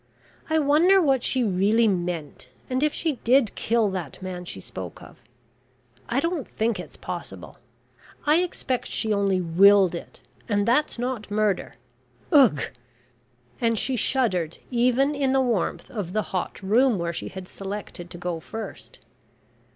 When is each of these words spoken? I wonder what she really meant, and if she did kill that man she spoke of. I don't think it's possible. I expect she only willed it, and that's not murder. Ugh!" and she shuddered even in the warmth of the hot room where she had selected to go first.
I 0.49 0.57
wonder 0.57 0.99
what 0.99 1.21
she 1.21 1.43
really 1.43 1.87
meant, 1.87 2.49
and 2.71 2.81
if 2.81 2.91
she 2.91 3.17
did 3.17 3.53
kill 3.53 3.87
that 3.91 4.19
man 4.19 4.45
she 4.45 4.59
spoke 4.59 4.99
of. 4.99 5.19
I 6.09 6.19
don't 6.19 6.47
think 6.47 6.79
it's 6.79 6.97
possible. 6.97 7.59
I 8.25 8.37
expect 8.37 8.87
she 8.87 9.13
only 9.13 9.39
willed 9.41 9.93
it, 9.93 10.21
and 10.49 10.67
that's 10.67 10.97
not 10.97 11.29
murder. 11.29 11.75
Ugh!" 12.31 12.63
and 13.61 13.77
she 13.77 13.95
shuddered 13.95 14.57
even 14.71 15.13
in 15.13 15.33
the 15.33 15.39
warmth 15.41 15.91
of 15.91 16.13
the 16.13 16.23
hot 16.33 16.63
room 16.63 16.97
where 16.97 17.13
she 17.13 17.27
had 17.27 17.47
selected 17.47 18.09
to 18.09 18.17
go 18.17 18.39
first. 18.39 19.01